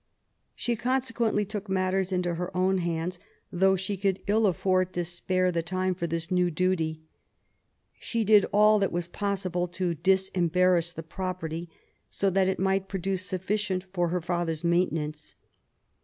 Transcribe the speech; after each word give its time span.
She 0.55 0.75
consequently 0.75 1.45
took 1.45 1.69
matters 1.69 2.11
into 2.11 2.33
her 2.33 2.49
own 2.57 2.79
hands, 2.79 3.19
though 3.51 3.75
she 3.75 3.97
could 3.97 4.19
ill 4.25 4.51
afibrd 4.51 4.93
to 4.93 5.05
spare 5.05 5.51
tha 5.51 5.59
76 5.59 5.69
MABY 5.69 5.69
W0LL8T0NECBAFT 5.69 5.69
GODWIN. 5.69 5.77
time 5.77 5.93
for 5.93 6.07
this 6.07 6.31
new 6.31 6.49
duty. 6.51 7.01
She 7.99 8.23
did 8.23 8.45
all 8.51 8.79
that 8.79 8.91
was 8.91 9.07
possible 9.07 9.67
to 9.67 9.93
disembarrass 9.93 10.91
the 10.91 11.03
property^ 11.03 11.67
so 12.09 12.31
that 12.31 12.47
it 12.47 12.57
might 12.57 12.87
produce 12.89 13.27
sufficient 13.27 13.83
for 13.93 14.07
her 14.07 14.21
father's 14.21 14.63
maintenance. 14.63 15.35